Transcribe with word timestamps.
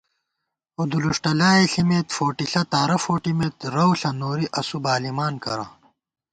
اُدُلُݭٹہ 0.79 1.31
لائے 1.39 1.65
ݪِمېت، 1.71 2.07
فوٹِݪہ 2.15 2.61
تارہ 2.71 2.97
فوٹِمېت، 3.03 3.57
رَؤ 3.73 3.91
ݪہ 3.99 4.11
نوری 4.19 4.45
اسُو 4.59 4.77
بالِمان 4.83 5.33
کرہ 5.43 5.65